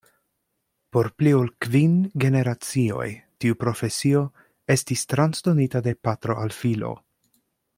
Por 0.95 1.09
pli 1.21 1.33
ol 1.39 1.51
kvin 1.65 1.99
generacioj 2.23 3.05
tiu 3.45 3.59
profesio 3.65 4.23
estis 4.77 5.05
transdonita 5.13 5.83
de 5.89 5.95
patro 6.09 6.41
al 6.47 6.57
filo. 6.63 6.91